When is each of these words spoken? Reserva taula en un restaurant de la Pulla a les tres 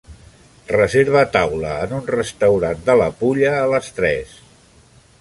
Reserva 0.75 1.21
taula 1.35 1.75
en 1.83 1.95
un 1.99 2.03
restaurant 2.15 2.83
de 2.91 2.99
la 3.05 3.13
Pulla 3.23 3.55
a 3.63 3.71
les 3.77 3.95
tres 4.01 4.37